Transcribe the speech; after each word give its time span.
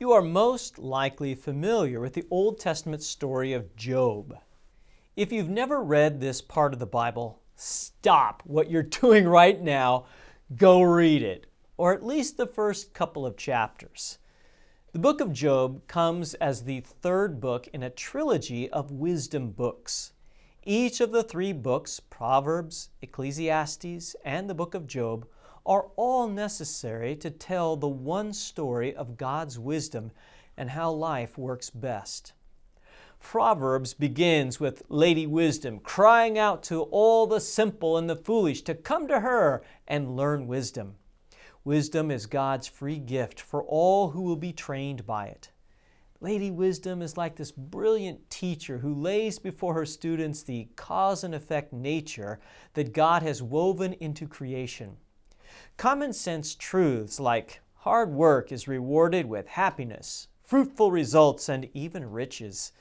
You 0.00 0.10
are 0.10 0.22
most 0.22 0.76
likely 0.76 1.36
familiar 1.36 2.00
with 2.00 2.14
the 2.14 2.26
Old 2.28 2.58
Testament 2.58 3.00
story 3.00 3.52
of 3.52 3.76
Job. 3.76 4.36
If 5.14 5.30
you've 5.30 5.48
never 5.48 5.80
read 5.84 6.18
this 6.20 6.42
part 6.42 6.72
of 6.72 6.80
the 6.80 6.86
Bible, 6.86 7.40
stop 7.54 8.42
what 8.44 8.68
you're 8.68 8.82
doing 9.02 9.28
right 9.28 9.62
now, 9.62 10.06
go 10.56 10.82
read 10.82 11.22
it, 11.22 11.46
or 11.76 11.94
at 11.94 12.04
least 12.04 12.36
the 12.36 12.46
first 12.46 12.92
couple 12.92 13.24
of 13.24 13.36
chapters. 13.36 14.18
The 14.90 14.98
book 14.98 15.20
of 15.20 15.32
Job 15.32 15.86
comes 15.86 16.34
as 16.34 16.64
the 16.64 16.80
third 16.80 17.40
book 17.40 17.68
in 17.68 17.84
a 17.84 17.90
trilogy 17.90 18.68
of 18.70 18.90
wisdom 18.90 19.52
books. 19.52 20.12
Each 20.64 21.00
of 21.00 21.12
the 21.12 21.22
three 21.22 21.52
books, 21.52 22.00
Proverbs, 22.00 22.88
Ecclesiastes, 23.00 24.16
and 24.24 24.50
the 24.50 24.54
book 24.54 24.74
of 24.74 24.88
Job, 24.88 25.28
are 25.66 25.86
all 25.96 26.28
necessary 26.28 27.16
to 27.16 27.30
tell 27.30 27.76
the 27.76 27.88
one 27.88 28.32
story 28.32 28.94
of 28.94 29.16
God's 29.16 29.58
wisdom 29.58 30.10
and 30.56 30.70
how 30.70 30.90
life 30.90 31.38
works 31.38 31.70
best. 31.70 32.32
Proverbs 33.18 33.94
begins 33.94 34.60
with 34.60 34.82
Lady 34.90 35.26
Wisdom 35.26 35.80
crying 35.80 36.38
out 36.38 36.62
to 36.64 36.82
all 36.82 37.26
the 37.26 37.40
simple 37.40 37.96
and 37.96 38.08
the 38.08 38.16
foolish 38.16 38.62
to 38.62 38.74
come 38.74 39.08
to 39.08 39.20
her 39.20 39.64
and 39.88 40.14
learn 40.16 40.46
wisdom. 40.46 40.96
Wisdom 41.64 42.10
is 42.10 42.26
God's 42.26 42.66
free 42.66 42.98
gift 42.98 43.40
for 43.40 43.62
all 43.64 44.10
who 44.10 44.20
will 44.20 44.36
be 44.36 44.52
trained 44.52 45.06
by 45.06 45.26
it. 45.28 45.50
Lady 46.20 46.50
Wisdom 46.50 47.00
is 47.00 47.16
like 47.16 47.36
this 47.36 47.52
brilliant 47.52 48.28
teacher 48.28 48.78
who 48.78 48.94
lays 48.94 49.38
before 49.38 49.72
her 49.74 49.86
students 49.86 50.42
the 50.42 50.68
cause 50.76 51.24
and 51.24 51.34
effect 51.34 51.72
nature 51.72 52.38
that 52.74 52.92
God 52.92 53.22
has 53.22 53.42
woven 53.42 53.94
into 53.94 54.28
creation. 54.28 54.96
Common 55.76 56.12
sense 56.12 56.54
truths 56.54 57.18
like 57.18 57.60
hard 57.78 58.10
work 58.10 58.52
is 58.52 58.68
rewarded 58.68 59.26
with 59.26 59.46
happiness, 59.48 60.28
fruitful 60.42 60.90
results, 60.90 61.48
and 61.48 61.68
even 61.74 62.10
riches, 62.10 62.72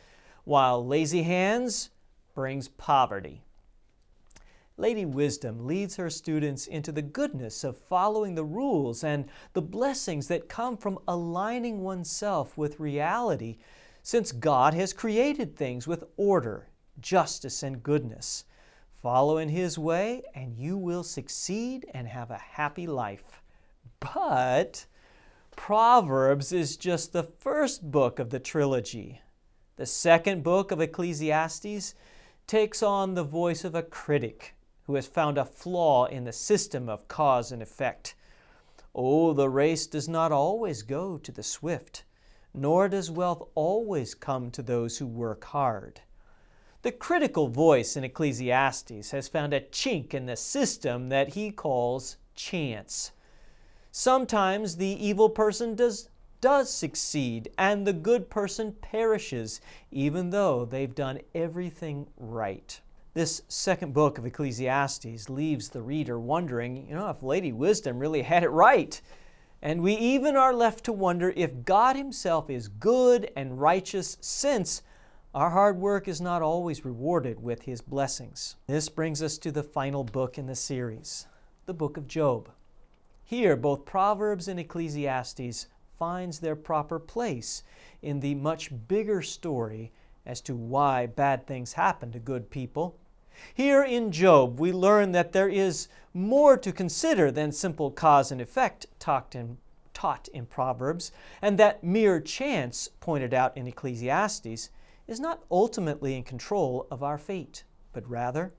while 0.44 0.86
lazy 0.86 1.23
hands 1.23 1.90
brings 2.34 2.67
poverty. 2.67 3.44
Lady 4.78 5.06
Wisdom 5.06 5.67
leads 5.67 5.98
her 5.98 6.09
students 6.09 6.66
into 6.66 6.92
the 6.92 7.02
goodness 7.02 7.64
of 7.64 7.78
following 7.78 8.36
the 8.36 8.44
rules 8.44 9.04
and 9.04 9.30
the 9.54 9.62
blessings 9.62 10.28
that 10.28 10.50
come 10.50 10.78
from 10.78 10.98
aligning 11.08 11.82
oneself 11.82 12.58
with 12.58 12.80
reality, 12.80 13.58
since 14.02 14.32
God 14.32 14.73
has 14.73 14.94
created 14.94 15.56
things 15.56 15.88
with 15.88 16.04
order, 16.17 16.70
justice, 17.00 17.64
and 17.64 17.84
goodness. 17.84 18.45
Follow 19.04 19.38
in 19.38 19.50
His 19.50 19.78
way, 19.78 20.23
and 20.34 20.58
you 20.58 20.78
will 20.78 21.04
succeed 21.04 21.86
and 21.94 22.08
have 22.08 22.32
a 22.32 22.38
happy 22.38 22.88
life. 22.88 23.42
But 24.00 24.86
Proverbs 25.58 26.54
is 26.54 26.78
just 26.78 27.12
the 27.12 27.23
first 27.23 27.92
book 27.92 28.18
of 28.18 28.30
the 28.30 28.40
trilogy. 28.40 29.22
The 29.76 29.86
second 29.86 30.42
book 30.42 30.72
of 30.72 30.80
Ecclesiastes 30.80 31.95
takes 32.48 32.82
on 32.82 33.14
the 33.14 33.26
voice 33.26 33.66
of 33.66 33.76
a 33.76 33.84
critic 33.84 34.56
who 34.84 34.95
has 34.95 35.06
found 35.06 35.38
a 35.38 35.44
flaw 35.44 36.06
in 36.06 36.23
the 36.23 36.32
system 36.32 36.88
of 36.88 37.10
cause 37.10 37.52
and 37.52 37.62
effect. 37.62 38.16
Oh, 38.95 39.34
the 39.34 39.50
race 39.50 39.86
does 39.86 40.08
not 40.08 40.32
always 40.32 40.82
go 40.82 41.17
to 41.17 41.32
the 41.34 41.44
swift, 41.44 42.06
nor 42.54 42.88
does 42.88 43.12
wealth 43.12 43.50
always 43.54 44.16
come 44.16 44.50
to 44.52 44.62
those 44.62 44.98
who 44.98 45.08
work 45.08 45.44
hard. 45.44 46.00
The 46.84 46.92
critical 46.92 47.48
voice 47.48 47.95
in 47.95 48.03
Ecclesiastes 48.03 49.12
has 49.12 49.30
found 49.30 49.53
a 49.53 49.62
chink 49.62 50.14
in 50.14 50.26
the 50.26 50.36
system 50.36 51.08
that 51.08 51.30
he 51.30 51.50
calls 51.50 52.17
chance. 52.36 53.14
Sometimes 53.89 54.76
the 54.76 54.86
evil 54.86 55.30
person 55.30 55.76
does, 55.76 56.09
does 56.42 56.70
succeed 56.70 57.50
and 57.58 57.88
the 57.88 57.94
good 57.94 58.30
person 58.30 58.76
perishes, 58.81 59.61
even 59.92 60.30
though 60.30 60.66
they've 60.66 60.94
done 60.94 61.22
everything 61.34 62.06
right. 62.17 62.81
This 63.14 63.44
second 63.48 63.94
book 63.94 64.17
of 64.17 64.26
Ecclesiastes 64.26 65.30
leaves 65.30 65.70
the 65.70 65.82
reader 65.82 66.20
wondering, 66.20 66.86
you 66.89 66.95
know, 66.95 67.10
if 67.10 67.23
Lady 67.23 67.54
Wisdom 67.54 67.98
really 67.98 68.23
had 68.23 68.44
it 68.44 68.50
right. 68.50 69.00
And 69.61 69.82
we 69.82 69.94
even 69.94 70.36
are 70.36 70.54
left 70.54 70.83
to 70.83 70.92
wonder 70.92 71.32
if 71.38 71.64
God 71.64 71.95
Himself 71.95 72.50
is 72.50 72.67
good 72.67 73.32
and 73.38 73.61
righteous, 73.61 74.17
since 74.20 74.82
our 75.33 75.49
hard 75.49 75.80
work 75.80 76.08
is 76.08 76.21
not 76.21 76.44
always 76.44 76.86
rewarded 76.86 77.42
with 77.42 77.64
His 77.64 77.82
blessings. 77.82 78.55
This 78.67 78.88
brings 78.88 79.20
us 79.23 79.39
to 79.39 79.52
the 79.52 79.64
final 79.64 80.04
book 80.04 80.38
in 80.38 80.45
the 80.45 80.55
series, 80.55 81.26
the 81.66 81.73
book 81.73 81.98
of 81.98 82.08
Job. 82.08 82.49
Here, 83.23 83.55
both 83.55 83.83
Proverbs 83.83 84.48
and 84.48 84.60
Ecclesiastes 84.60 85.66
finds 85.98 86.38
their 86.38 86.55
proper 86.55 86.99
place 86.99 87.64
in 88.04 88.20
the 88.20 88.36
much 88.36 88.70
bigger 88.88 89.23
story 89.23 89.92
as 90.23 90.39
to 90.42 90.55
why 90.55 91.08
bad 91.08 91.48
things 91.48 91.73
happen 91.73 92.11
to 92.11 92.20
good 92.20 92.52
people. 92.52 92.95
Here 93.55 93.83
in 93.83 94.11
Job, 94.11 94.60
we 94.60 94.71
learn 94.71 95.14
that 95.14 95.32
there 95.32 95.50
is 95.50 95.88
more 96.14 96.58
to 96.58 96.71
consider 96.71 97.32
than 97.32 97.52
simple 97.52 97.89
cause 97.89 98.32
and 98.32 98.39
effect 98.39 98.86
taught 99.00 99.33
in, 99.33 99.58
taught 99.95 100.27
in 100.27 100.45
Proverbs, 100.45 101.11
and 101.42 101.58
that 101.58 101.83
mere 101.83 102.20
chance, 102.20 102.89
pointed 103.00 103.33
out 103.33 103.58
in 103.58 103.65
Ecclesiastes, 103.65 104.70
is 105.08 105.19
not 105.19 105.43
ultimately 105.52 106.15
in 106.15 106.23
control 106.23 106.87
of 106.89 107.03
our 107.03 107.17
fate, 107.17 107.64
but 107.91 108.09
rather 108.09 108.53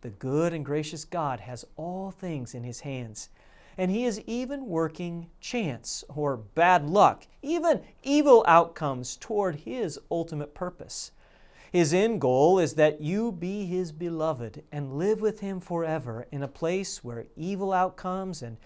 the 0.00 0.10
good 0.10 0.52
and 0.52 0.64
gracious 0.64 1.04
God 1.04 1.40
has 1.40 1.64
all 1.76 2.10
things 2.10 2.54
in 2.54 2.62
His 2.64 2.80
hands, 2.80 3.30
and 3.76 3.90
He 3.90 4.04
is 4.04 4.20
even 4.26 4.66
working 4.66 5.28
chance 5.40 6.04
or 6.08 6.36
bad 6.36 6.88
luck, 6.88 7.26
even 7.42 7.82
evil 8.02 8.44
outcomes 8.46 9.16
toward 9.16 9.56
His 9.56 9.98
ultimate 10.10 10.54
purpose. 10.54 11.10
His 11.72 11.92
end 11.92 12.20
goal 12.20 12.58
is 12.58 12.74
that 12.74 13.00
you 13.00 13.32
be 13.32 13.66
His 13.66 13.92
beloved 13.92 14.62
and 14.72 14.94
live 14.94 15.20
with 15.20 15.40
Him 15.40 15.60
forever 15.60 16.26
in 16.30 16.42
a 16.42 16.48
place 16.48 17.02
where 17.02 17.26
evil 17.36 17.72
outcomes 17.72 18.42
and 18.42 18.56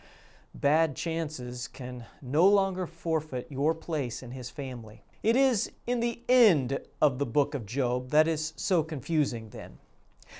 bad 0.54 0.94
chances 0.94 1.66
can 1.66 2.04
no 2.20 2.46
longer 2.46 2.86
forfeit 2.86 3.46
your 3.50 3.74
place 3.74 4.22
in 4.22 4.32
His 4.32 4.50
family. 4.50 5.02
It 5.22 5.36
is 5.36 5.70
in 5.86 6.00
the 6.00 6.22
end 6.28 6.80
of 7.00 7.18
the 7.18 7.26
book 7.26 7.54
of 7.54 7.66
Job 7.66 8.10
that 8.10 8.26
is 8.26 8.52
so 8.56 8.82
confusing 8.82 9.50
then. 9.50 9.78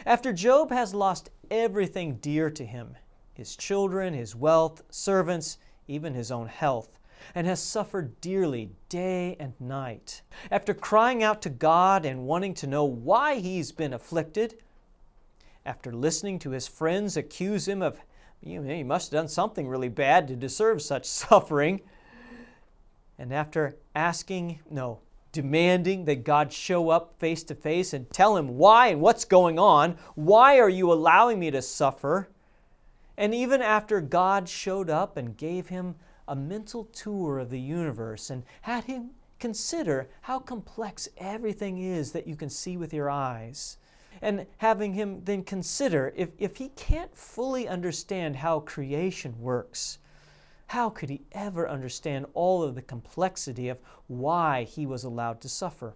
After 0.05 0.33
Job 0.33 0.71
has 0.71 0.95
lost 0.95 1.31
everything 1.51 2.17
dear 2.17 2.51
to 2.51 2.65
him 2.65 2.97
his 3.35 3.57
children, 3.57 4.13
his 4.13 4.37
wealth, 4.37 4.83
servants, 4.91 5.59
even 5.89 6.15
his 6.15 6.31
own 6.31 6.49
health 6.49 6.99
and 7.35 7.47
has 7.47 7.63
suffered 7.63 8.21
dearly 8.21 8.71
day 8.89 9.37
and 9.39 9.53
night. 9.61 10.23
After 10.51 10.75
crying 10.75 11.23
out 11.23 11.43
to 11.43 11.51
God 11.51 12.05
and 12.05 12.27
wanting 12.27 12.55
to 12.55 12.67
know 12.67 12.85
why 12.85 13.37
he's 13.37 13.73
been 13.73 13.93
afflicted, 13.93 14.57
after 15.65 15.93
listening 15.93 16.39
to 16.41 16.51
his 16.51 16.67
friends 16.67 17.17
accuse 17.17 17.69
him 17.69 17.83
of, 17.83 18.01
you 18.41 18.61
know, 18.61 18.75
he 18.75 18.83
must 18.83 19.13
have 19.13 19.21
done 19.21 19.29
something 19.29 19.69
really 19.69 19.89
bad 19.89 20.27
to 20.29 20.37
deserve 20.37 20.83
such 20.83 21.05
suffering, 21.09 21.81
and 23.23 23.33
after 23.33 23.77
asking, 23.95 24.59
no, 24.69 24.99
demanding 25.31 26.07
that 26.07 26.25
God 26.25 26.53
show 26.53 26.91
up 26.91 27.15
face 27.21 27.45
to 27.45 27.55
face 27.55 27.93
and 27.93 28.11
tell 28.11 28.37
him 28.37 28.59
why 28.59 28.89
and 28.89 29.01
what's 29.01 29.25
going 29.25 29.61
on, 29.61 29.97
why 30.17 30.59
are 30.59 30.69
you 30.69 30.93
allowing 30.93 31.39
me 31.39 31.49
to 31.53 31.63
suffer? 31.63 32.29
And 33.17 33.33
even 33.33 33.63
after 33.63 34.01
God 34.01 34.49
showed 34.49 34.91
up 34.91 35.17
and 35.17 35.37
gave 35.37 35.69
him 35.69 35.95
a 36.27 36.35
mental 36.35 36.87
tour 36.87 37.39
of 37.39 37.51
the 37.51 37.61
universe 37.61 38.29
and 38.29 38.43
had 38.63 38.83
him 38.85 39.11
consider 39.39 40.09
how 40.23 40.41
complex 40.41 41.09
everything 41.17 41.79
is 41.79 42.11
that 42.11 42.27
you 42.27 42.35
can 42.35 42.51
see 42.51 42.77
with 42.77 42.93
your 42.93 43.09
eyes. 43.09 43.77
And 44.21 44.47
having 44.57 44.95
him 44.95 45.23
then 45.23 45.45
consider 45.45 46.13
if, 46.17 46.31
if 46.41 46.57
he 46.57 46.71
can't 46.71 47.17
fully 47.17 47.69
understand 47.69 48.35
how 48.35 48.59
creation 48.61 49.41
works, 49.41 49.99
how 50.73 50.89
could 50.89 51.11
he 51.11 51.21
ever 51.33 51.69
understand 51.69 52.25
all 52.33 52.63
of 52.63 52.75
the 52.75 52.81
complexity 52.81 53.69
of 53.69 53.79
why 54.07 54.65
he 54.65 54.87
was 54.87 55.05
allowed 55.05 55.39
to 55.39 55.47
suffer? 55.47 55.93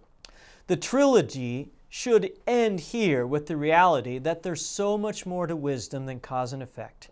The 0.67 0.75
trilogy 0.75 1.71
should 1.89 2.31
end 2.45 2.79
here 2.79 3.25
with 3.25 3.47
the 3.47 3.57
reality 3.57 4.19
that 4.19 4.43
there's 4.43 4.63
so 4.63 4.95
much 4.95 5.25
more 5.25 5.47
to 5.47 5.55
wisdom 5.55 6.05
than 6.05 6.19
cause 6.19 6.53
and 6.53 6.61
effect. 6.61 7.09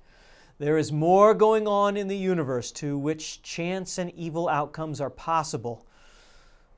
There 0.60 0.78
is 0.78 0.92
more 0.92 1.34
going 1.34 1.68
on 1.68 1.98
in 1.98 2.08
the 2.08 2.16
universe 2.16 2.72
to 2.74 3.00
which 3.00 3.42
chance 3.42 3.98
and 3.98 4.14
evil 4.14 4.48
outcomes 4.48 5.02
are 5.02 5.10
possible. 5.10 5.88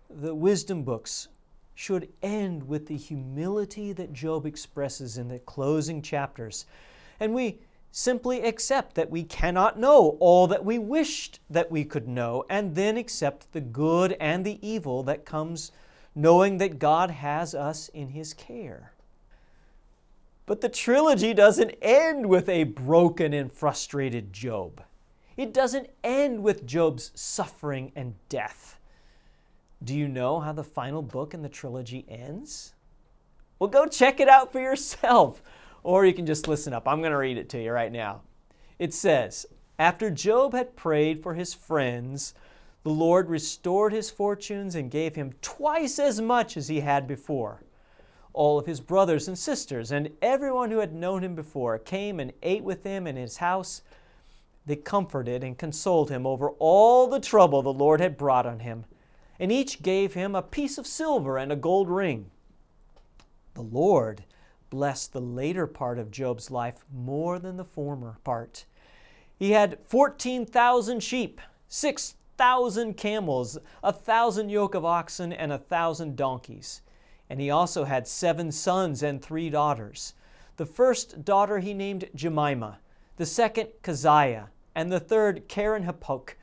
The 0.09 0.33
wisdom 0.33 0.83
books 0.83 1.27
should 1.75 2.07
end 2.23 2.65
with 2.65 2.87
the 2.87 2.95
humility 2.95 3.91
that 3.91 4.13
Job 4.13 4.45
expresses 4.45 5.17
in 5.17 5.27
the 5.27 5.39
closing 5.39 6.01
chapters. 6.01 6.65
And 7.19 7.33
we 7.33 7.59
simply 7.91 8.41
accept 8.43 8.95
that 8.95 9.09
we 9.09 9.23
cannot 9.23 9.79
know 9.79 10.17
all 10.19 10.47
that 10.47 10.63
we 10.65 10.77
wished 10.77 11.39
that 11.49 11.71
we 11.71 11.83
could 11.83 12.07
know, 12.07 12.43
and 12.49 12.75
then 12.75 12.97
accept 12.97 13.51
the 13.53 13.61
good 13.61 14.13
and 14.19 14.45
the 14.45 14.59
evil 14.67 15.03
that 15.03 15.25
comes 15.25 15.71
knowing 16.13 16.57
that 16.57 16.79
God 16.79 17.11
has 17.11 17.53
us 17.53 17.89
in 17.89 18.09
His 18.09 18.33
care. 18.33 18.93
But 20.45 20.61
the 20.61 20.69
trilogy 20.69 21.33
doesn't 21.33 21.75
end 21.81 22.25
with 22.25 22.49
a 22.49 22.63
broken 22.63 23.33
and 23.33 23.51
frustrated 23.51 24.31
Job. 24.33 24.81
It 25.35 25.53
doesn't 25.53 25.89
end 26.03 26.41
with 26.41 26.65
Job's 26.65 27.11
suffering 27.13 27.91
and 27.95 28.15
death. 28.29 28.79
Do 29.83 29.95
you 29.95 30.07
know 30.07 30.39
how 30.39 30.53
the 30.53 30.63
final 30.63 31.03
book 31.03 31.33
in 31.33 31.43
the 31.43 31.49
trilogy 31.49 32.05
ends? 32.09 32.73
Well, 33.59 33.69
go 33.69 33.85
check 33.85 34.19
it 34.19 34.29
out 34.29 34.51
for 34.51 34.59
yourself, 34.59 35.43
or 35.87 36.05
you 36.05 36.13
can 36.13 36.25
just 36.25 36.49
listen 36.49 36.73
up. 36.73 36.85
I'm 36.85 36.99
going 36.99 37.13
to 37.13 37.17
read 37.17 37.37
it 37.37 37.47
to 37.51 37.63
you 37.63 37.71
right 37.71 37.93
now. 37.93 38.19
It 38.77 38.93
says, 38.93 39.45
After 39.79 40.11
Job 40.11 40.51
had 40.51 40.75
prayed 40.75 41.23
for 41.23 41.33
his 41.33 41.53
friends, 41.53 42.33
the 42.83 42.89
Lord 42.89 43.29
restored 43.29 43.93
his 43.93 44.09
fortunes 44.09 44.75
and 44.75 44.91
gave 44.91 45.15
him 45.15 45.31
twice 45.41 45.97
as 45.97 46.19
much 46.19 46.57
as 46.57 46.67
he 46.67 46.81
had 46.81 47.07
before. 47.07 47.63
All 48.33 48.59
of 48.59 48.65
his 48.65 48.81
brothers 48.81 49.29
and 49.29 49.37
sisters 49.37 49.89
and 49.93 50.11
everyone 50.21 50.71
who 50.71 50.79
had 50.79 50.93
known 50.93 51.23
him 51.23 51.35
before 51.35 51.79
came 51.79 52.19
and 52.19 52.33
ate 52.43 52.65
with 52.65 52.83
him 52.83 53.07
in 53.07 53.15
his 53.15 53.37
house. 53.37 53.81
They 54.65 54.75
comforted 54.75 55.41
and 55.41 55.57
consoled 55.57 56.09
him 56.09 56.27
over 56.27 56.49
all 56.59 57.07
the 57.07 57.21
trouble 57.21 57.61
the 57.61 57.71
Lord 57.71 58.01
had 58.01 58.17
brought 58.17 58.45
on 58.45 58.59
him, 58.59 58.83
and 59.39 59.53
each 59.53 59.81
gave 59.81 60.15
him 60.15 60.35
a 60.35 60.41
piece 60.41 60.77
of 60.77 60.85
silver 60.85 61.37
and 61.37 61.49
a 61.49 61.55
gold 61.55 61.89
ring. 61.89 62.29
The 63.53 63.61
Lord 63.61 64.25
blessed 64.69 65.13
the 65.13 65.21
later 65.21 65.67
part 65.67 65.99
of 65.99 66.11
Job's 66.11 66.51
life 66.51 66.85
more 66.93 67.39
than 67.39 67.57
the 67.57 67.63
former 67.63 68.17
part. 68.23 68.65
He 69.37 69.51
had 69.51 69.79
14,000 69.87 71.01
sheep, 71.01 71.39
6,000 71.67 72.95
camels, 72.95 73.57
a 73.83 73.93
thousand 73.93 74.49
yoke 74.49 74.73
of 74.73 74.85
oxen, 74.85 75.31
and 75.31 75.51
a 75.51 75.57
thousand 75.57 76.15
donkeys. 76.15 76.81
And 77.29 77.39
he 77.39 77.49
also 77.49 77.83
had 77.83 78.07
seven 78.07 78.51
sons 78.51 79.03
and 79.03 79.21
three 79.21 79.49
daughters. 79.49 80.13
The 80.55 80.65
first 80.65 81.23
daughter 81.23 81.59
he 81.59 81.73
named 81.73 82.09
Jemima, 82.15 82.79
the 83.17 83.25
second 83.25 83.69
Keziah, 83.83 84.49
and 84.73 84.91
the 84.91 84.99
third 84.99 85.47
Keren-happuch. 85.47 86.35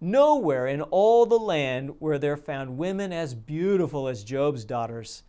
Nowhere 0.00 0.66
in 0.66 0.82
all 0.82 1.24
the 1.24 1.38
land 1.38 2.00
were 2.00 2.18
there 2.18 2.36
found 2.36 2.78
women 2.78 3.12
as 3.12 3.34
beautiful 3.34 4.08
as 4.08 4.24
Job's 4.24 4.64
daughters, 4.64 5.22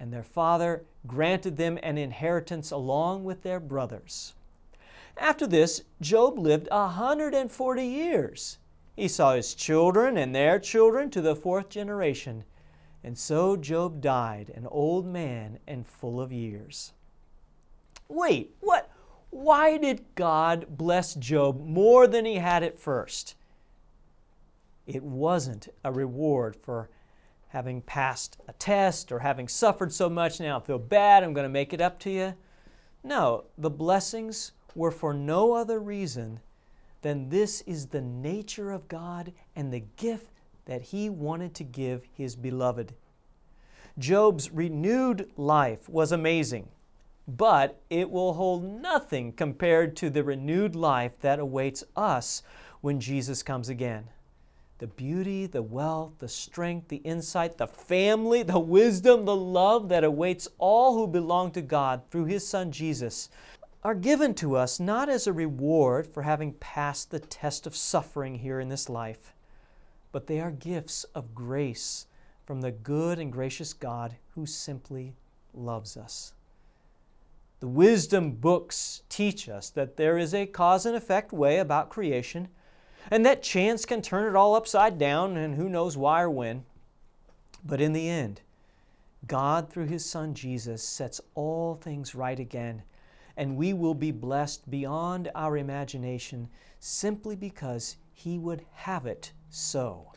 and 0.00 0.12
their 0.12 0.22
father 0.22 0.84
granted 1.06 1.56
them 1.56 1.78
an 1.82 1.98
inheritance 1.98 2.70
along 2.70 3.24
with 3.24 3.42
their 3.42 3.60
brothers. 3.60 4.34
After 5.16 5.46
this, 5.46 5.82
Job 6.00 6.38
lived 6.38 6.68
a 6.70 6.86
140 6.86 7.84
years. 7.84 8.58
He 8.94 9.08
saw 9.08 9.34
his 9.34 9.54
children 9.54 10.16
and 10.16 10.34
their 10.34 10.58
children 10.58 11.10
to 11.10 11.20
the 11.20 11.36
fourth 11.36 11.68
generation. 11.68 12.44
And 13.02 13.16
so 13.16 13.56
Job 13.56 14.00
died, 14.00 14.52
an 14.54 14.66
old 14.66 15.06
man 15.06 15.58
and 15.66 15.86
full 15.86 16.20
of 16.20 16.32
years. 16.32 16.92
Wait, 18.08 18.54
what? 18.60 18.90
Why 19.30 19.76
did 19.76 20.04
God 20.14 20.66
bless 20.70 21.14
Job 21.14 21.60
more 21.64 22.06
than 22.06 22.24
he 22.24 22.36
had 22.36 22.62
at 22.62 22.78
first? 22.78 23.34
It 24.86 25.02
wasn't 25.02 25.68
a 25.84 25.92
reward 25.92 26.56
for 26.56 26.88
having 27.48 27.80
passed 27.82 28.36
a 28.46 28.52
test 28.54 29.10
or 29.10 29.20
having 29.20 29.48
suffered 29.48 29.92
so 29.92 30.08
much 30.08 30.40
now 30.40 30.58
I 30.58 30.60
feel 30.60 30.78
bad, 30.78 31.22
I'm 31.22 31.32
going 31.32 31.44
to 31.44 31.48
make 31.48 31.72
it 31.72 31.80
up 31.80 31.98
to 32.00 32.10
you. 32.10 32.34
No, 33.02 33.44
the 33.56 33.70
blessings 33.70 34.52
were 34.74 34.90
for 34.90 35.14
no 35.14 35.54
other 35.54 35.78
reason 35.78 36.40
than 37.00 37.28
this 37.28 37.62
is 37.62 37.86
the 37.86 38.00
nature 38.00 38.70
of 38.70 38.88
God 38.88 39.32
and 39.56 39.72
the 39.72 39.84
gift 39.96 40.30
that 40.66 40.82
He 40.82 41.08
wanted 41.08 41.54
to 41.54 41.64
give 41.64 42.04
His 42.12 42.36
beloved. 42.36 42.94
Job's 43.98 44.50
renewed 44.50 45.30
life 45.36 45.88
was 45.88 46.12
amazing, 46.12 46.68
but 47.26 47.80
it 47.88 48.10
will 48.10 48.34
hold 48.34 48.62
nothing 48.62 49.32
compared 49.32 49.96
to 49.96 50.10
the 50.10 50.22
renewed 50.22 50.76
life 50.76 51.18
that 51.20 51.38
awaits 51.38 51.82
us 51.96 52.42
when 52.80 53.00
Jesus 53.00 53.42
comes 53.42 53.68
again 53.68 54.08
the 54.78 54.86
beauty, 54.86 55.46
the 55.46 55.62
wealth, 55.62 56.12
the 56.18 56.28
strength, 56.28 56.88
the 56.88 56.98
insight, 56.98 57.58
the 57.58 57.66
family, 57.66 58.42
the 58.44 58.58
wisdom, 58.58 59.24
the 59.24 59.34
love 59.34 59.88
that 59.88 60.04
awaits 60.04 60.48
all 60.58 60.94
who 60.94 61.06
belong 61.06 61.50
to 61.50 61.62
God 61.62 62.02
through 62.10 62.26
His 62.26 62.46
Son 62.46 62.70
Jesus 62.70 63.28
are 63.82 63.94
given 63.94 64.34
to 64.34 64.56
us 64.56 64.80
not 64.80 65.08
as 65.08 65.26
a 65.26 65.32
reward 65.32 66.06
for 66.06 66.22
having 66.22 66.52
passed 66.54 67.10
the 67.10 67.20
test 67.20 67.66
of 67.66 67.76
suffering 67.76 68.36
here 68.36 68.60
in 68.60 68.68
this 68.68 68.88
life, 68.88 69.34
but 70.12 70.26
they 70.26 70.40
are 70.40 70.50
gifts 70.50 71.04
of 71.14 71.34
grace 71.34 72.06
from 72.44 72.60
the 72.60 72.70
good 72.70 73.18
and 73.18 73.32
gracious 73.32 73.72
God 73.72 74.16
who 74.34 74.46
simply 74.46 75.14
loves 75.54 75.96
us. 75.96 76.32
The 77.60 77.68
wisdom 77.68 78.32
books 78.32 79.02
teach 79.08 79.48
us 79.48 79.70
that 79.70 79.96
there 79.96 80.18
is 80.18 80.32
a 80.32 80.46
cause 80.46 80.86
and 80.86 80.94
effect 80.94 81.32
way 81.32 81.58
about 81.58 81.90
creation 81.90 82.48
and 83.10 83.24
that 83.24 83.42
chance 83.42 83.84
can 83.84 84.02
turn 84.02 84.26
it 84.26 84.36
all 84.36 84.54
upside 84.54 84.98
down, 84.98 85.36
and 85.36 85.54
who 85.54 85.68
knows 85.68 85.96
why 85.96 86.22
or 86.22 86.30
when. 86.30 86.64
But 87.64 87.80
in 87.80 87.92
the 87.92 88.08
end, 88.08 88.40
God, 89.26 89.68
through 89.68 89.86
His 89.86 90.04
Son 90.04 90.34
Jesus, 90.34 90.82
sets 90.82 91.20
all 91.34 91.74
things 91.74 92.14
right 92.14 92.38
again, 92.38 92.82
and 93.36 93.56
we 93.56 93.72
will 93.72 93.94
be 93.94 94.10
blessed 94.10 94.70
beyond 94.70 95.30
our 95.34 95.56
imagination 95.56 96.48
simply 96.78 97.36
because 97.36 97.96
He 98.12 98.38
would 98.38 98.64
have 98.72 99.06
it 99.06 99.32
so. 99.50 100.12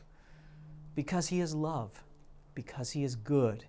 Because 0.95 1.27
He 1.27 1.41
is 1.41 1.55
love, 1.55 2.03
because 2.55 2.91
He 2.91 3.03
is 3.03 3.15
good, 3.15 3.65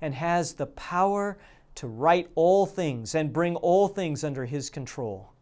and 0.00 0.14
has 0.14 0.54
the 0.54 0.66
power 0.66 1.38
to 1.76 1.86
right 1.86 2.28
all 2.34 2.66
things 2.66 3.14
and 3.14 3.32
bring 3.32 3.56
all 3.56 3.88
things 3.88 4.22
under 4.22 4.44
His 4.44 4.70
control. 4.70 5.33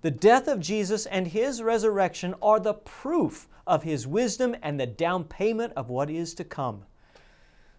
The 0.00 0.10
death 0.12 0.46
of 0.46 0.60
Jesus 0.60 1.06
and 1.06 1.26
his 1.26 1.60
resurrection 1.60 2.34
are 2.40 2.60
the 2.60 2.74
proof 2.74 3.48
of 3.66 3.82
his 3.82 4.06
wisdom 4.06 4.54
and 4.62 4.78
the 4.78 4.86
down 4.86 5.24
payment 5.24 5.72
of 5.76 5.90
what 5.90 6.08
is 6.08 6.34
to 6.34 6.44
come. 6.44 6.84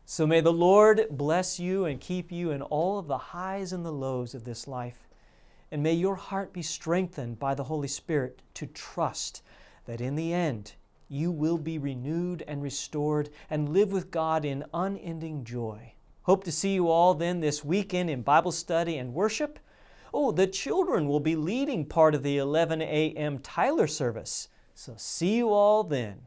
So 0.06 0.28
may 0.28 0.42
the 0.42 0.52
Lord 0.52 1.08
bless 1.12 1.60
you 1.60 1.86
and 1.86 2.00
keep 2.00 2.32
you 2.32 2.52
in 2.52 2.62
all 2.62 3.00
of 3.00 3.08
the 3.08 3.18
highs 3.18 3.72
and 3.72 3.86
the 3.86 3.92
lows 3.92 4.36
of 4.36 4.44
this 4.44 4.68
life. 4.68 5.08
And 5.72 5.82
may 5.82 5.94
your 5.94 6.16
heart 6.16 6.52
be 6.52 6.62
strengthened 6.62 7.40
by 7.40 7.56
the 7.56 7.66
Holy 7.66 7.88
Spirit 7.88 8.42
to 8.56 8.66
trust 8.66 9.42
that 9.86 10.02
in 10.02 10.16
the 10.16 10.34
end 10.34 10.74
you 11.08 11.32
will 11.32 11.58
be 11.58 11.78
renewed 11.78 12.44
and 12.48 12.62
restored 12.62 13.30
and 13.50 13.70
live 13.70 13.92
with 13.92 14.12
God 14.12 14.44
in 14.44 14.66
unending 14.74 15.44
joy. 15.44 15.94
Hope 16.24 16.44
to 16.44 16.52
see 16.52 16.74
you 16.74 16.90
all 16.90 17.14
then 17.14 17.40
this 17.40 17.64
weekend 17.64 18.10
in 18.10 18.24
Bible 18.24 18.52
study 18.52 18.98
and 18.98 19.14
worship. 19.14 19.58
Oh, 20.14 20.32
the 20.32 20.48
children 20.48 21.08
will 21.08 21.20
be 21.20 21.36
leading 21.36 21.86
part 21.86 22.16
of 22.16 22.24
the 22.24 22.38
11 22.38 22.82
a.m. 22.82 23.40
Tyler 23.40 23.88
service. 23.88 24.50
So 24.74 24.94
see 24.98 25.38
you 25.38 25.50
all 25.52 25.84
then. 25.84 26.22